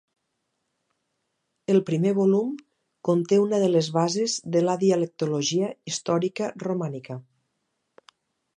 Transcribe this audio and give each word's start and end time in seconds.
El 1.73 1.81
primer 1.89 2.13
volum 2.19 2.55
conté 3.09 3.39
una 3.43 3.59
de 3.65 3.67
les 3.73 3.89
bases 3.99 4.39
de 4.57 4.65
la 4.65 4.77
dialectologia 4.85 5.69
històrica 5.93 6.49
romànica. 6.67 7.19